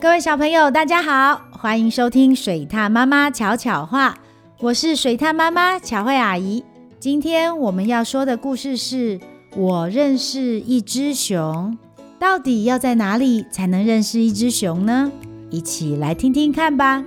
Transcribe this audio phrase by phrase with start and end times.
[0.00, 4.16] 各位小朋友，大家好，欢迎收听水獭妈妈巧巧话，
[4.58, 6.64] 我是水獭妈妈巧慧阿姨。
[6.98, 9.20] 今天我们要说的故事是
[9.54, 11.76] 我认识一只熊。
[12.18, 15.12] 到底要在哪里才能认识一只熊呢？
[15.50, 17.04] 一起来听听看吧。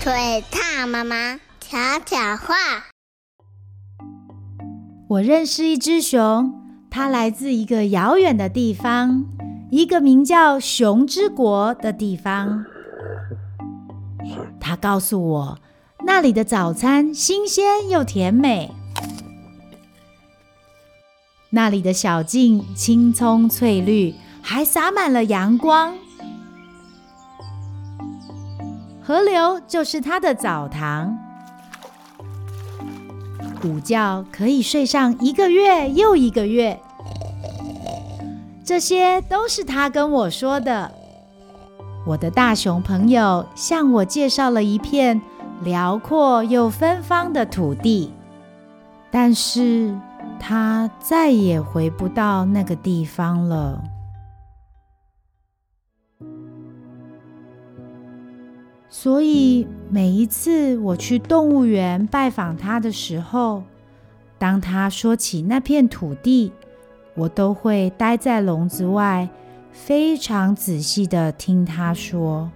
[0.00, 1.76] 水獭妈妈巧
[2.06, 2.89] 巧话。
[5.10, 6.54] 我认识一只熊，
[6.88, 9.24] 它来自一个遥远的地方，
[9.68, 12.64] 一个名叫熊之国的地方。
[14.60, 15.58] 它告诉我，
[16.06, 18.70] 那里的早餐新鲜又甜美，
[21.50, 25.92] 那里的小径青葱翠绿，还洒满了阳光。
[29.02, 31.18] 河流就是它的澡堂。
[33.64, 36.78] 午觉可以睡上一个月又一个月，
[38.64, 40.92] 这些都是他跟我说的。
[42.06, 45.20] 我的大熊朋友向我介绍了一片
[45.62, 48.12] 辽阔又芬芳的土地，
[49.10, 49.94] 但是
[50.38, 53.82] 他再也回不到那个地方了。
[58.92, 63.62] 所以每一次我去动物园拜访他的时候，
[64.36, 66.50] 当他说起那片土地，
[67.14, 69.28] 我都会待在笼子外，
[69.70, 72.50] 非常仔细地听他说。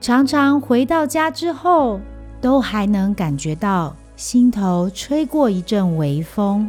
[0.00, 2.00] 常常回到家之后，
[2.40, 6.68] 都还能感觉到心头吹过一阵微风，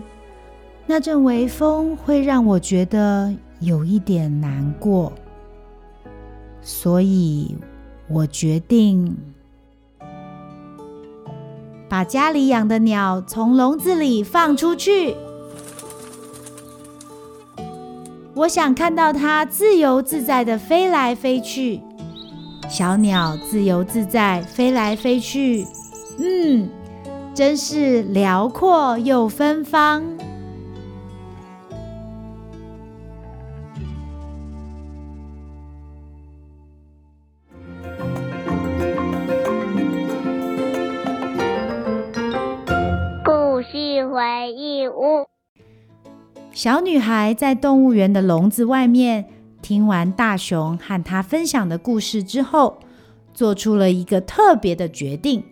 [0.85, 5.11] 那阵微风会让我觉得有一点难过，
[6.61, 7.57] 所以。
[8.13, 9.17] 我决定
[11.87, 15.15] 把家里养的鸟从笼子里放出去。
[18.33, 21.81] 我想看到它自由自在地飞来飞去。
[22.69, 25.65] 小鸟自由自在飞来飞去，
[26.17, 26.69] 嗯，
[27.33, 30.03] 真是辽阔又芬芳。
[46.61, 49.25] 小女孩在动物园的笼子外面
[49.63, 52.77] 听完大熊和她分享的故事之后，
[53.33, 55.43] 做出了一个特别的决定，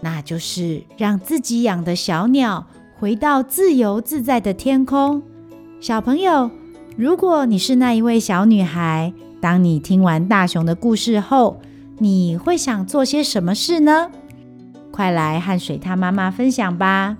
[0.00, 2.68] 那就是让自己养的小鸟
[3.00, 5.20] 回到自由自在的天空。
[5.80, 6.48] 小朋友，
[6.96, 11.60] 如果你是那一位小女孩，当你听完大熊的故事后，
[11.98, 14.12] 你会想做些什么事呢？
[14.92, 17.16] 快来和水獭妈妈分享吧！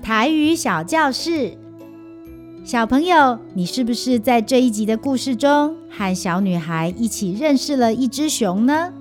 [0.00, 1.58] 台语小教室，
[2.70, 8.92] 小朋友，你是不是在这一集的故事中和小女孩一起认识了一只熊呢？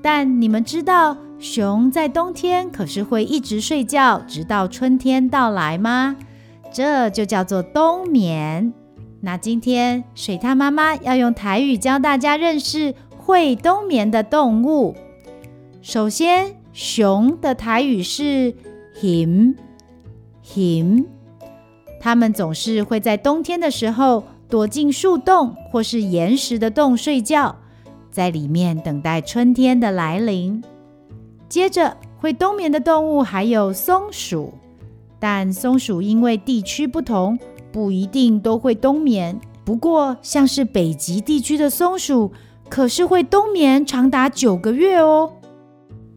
[0.00, 6.14] 但你们知道，熊在冬天可是会一直睡觉，直到春天到来吗？
[6.72, 8.72] 这就叫做冬眠。
[9.22, 14.94] 那今天水獭妈妈要用台语教大家认识会冬眠的动物。
[15.82, 18.54] 首先，熊的台语是
[19.02, 19.56] ““him
[20.46, 21.06] him”，
[22.00, 27.56] 它们总是会在冬天的时候躲进树洞或是岩石的洞睡觉，
[28.10, 30.62] 在里面等待春天的来临。
[31.48, 34.54] 接着，会冬眠的动物还有松鼠，
[35.18, 37.38] 但松鼠因为地区不同，
[37.72, 39.40] 不一定都会冬眠。
[39.64, 42.32] 不过，像是北极地区的松鼠，
[42.68, 45.32] 可是会冬眠长达九个月哦。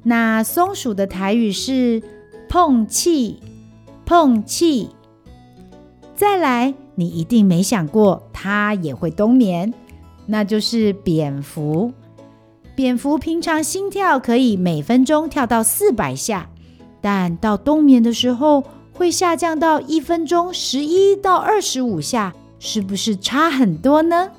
[0.03, 2.01] 那松鼠的台语是
[2.47, 3.39] “碰气”。
[4.03, 4.89] 碰气，
[6.21, 9.73] 再来，你一定没想过它也会冬眠，
[10.27, 11.93] 那就是蝙蝠。
[12.75, 16.51] 蝙蝠平常心跳可以每分钟跳到四百下，
[17.01, 24.29] 但到冬眠的时候会下降到一分钟十一到二十五下，是不是差很多呢？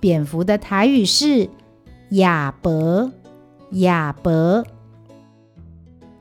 [0.00, 1.48] 蝙蝠的台语是
[2.10, 3.12] 亚伯，
[3.70, 4.64] 亚伯。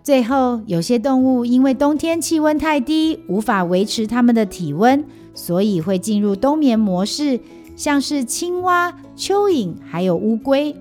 [0.06, 5.04] 最后，有些动物因为冬天气温太低，无法维持它们的体温，
[5.34, 7.40] 所以会进入冬眠模式，
[7.75, 10.75] 像是青蛙、蚯蚓还有乌龟。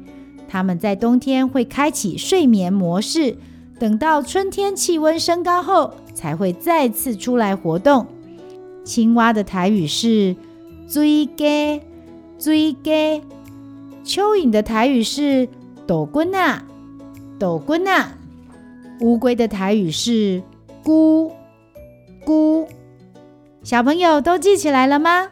[0.47, 3.39] 它们在冬天会开启睡眠模式，
[3.79, 8.07] 等到春天气温升高后，才会再次出来活动。
[8.85, 10.37] 青蛙的台语是
[10.87, 11.81] “追鸡”，
[12.39, 13.23] 追鸡。
[14.05, 15.49] 蚯蚓的台语是
[15.89, 16.61] “斗滚呐，
[17.39, 18.11] 斗滚呐”。
[19.01, 20.43] 乌龟的台语是
[20.85, 21.31] “咕
[22.25, 22.67] 咕”，
[23.63, 25.29] 小朋友都记起来了吗？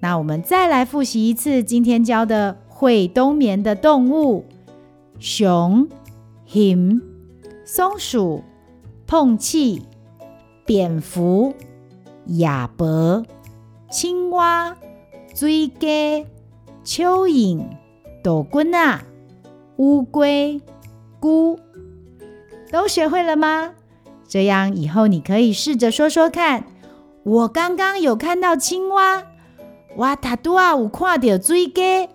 [0.00, 4.44] 那我们再来复习一次今天教的会冬眠的动物：
[5.18, 5.88] 熊、
[6.46, 7.00] 熊、
[7.64, 8.44] 松鼠、
[9.06, 9.82] 碰气、
[10.64, 11.54] 蝙蝠、
[12.26, 13.24] 亚伯、
[13.90, 14.76] 青蛙、
[15.34, 16.26] 水鸡、
[16.84, 17.64] 蚯蚓、
[18.22, 19.02] 斗滚啊、
[19.78, 20.60] 乌龟、
[21.20, 21.58] 咕，
[22.70, 23.72] 都学会了吗？
[24.28, 26.64] 这样以后你可以试着说说看。
[27.24, 29.22] 我刚刚有看到青蛙，
[29.96, 32.08] 哇，塔多啊，有看到水鸡，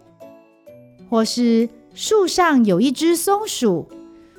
[1.10, 3.88] 或是树上有一只松鼠，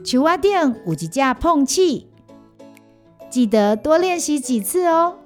[0.05, 0.53] 树仔顶
[0.87, 2.09] 有一只碰气，
[3.31, 5.17] 记得多练习几次哦。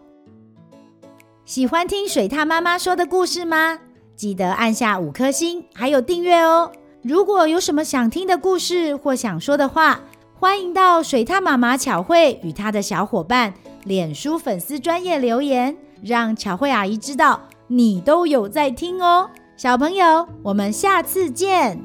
[1.45, 3.79] 喜欢听水獭妈妈说的故事吗？
[4.15, 6.73] 记得按下五颗星，还有订阅哦。
[7.03, 10.03] 如果有什么想听的故事或想说的话，
[10.41, 13.53] 欢迎到水獭妈妈巧慧与她的小伙伴。
[13.83, 19.29] 脸书粉丝专业留言，让巧慧阿姨知道你都有在听哦。
[19.57, 21.77] 小朋友，我们下次见。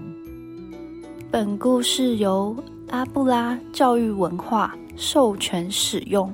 [1.32, 2.56] 本故事由
[2.92, 6.32] 阿布拉教育文化授权使用。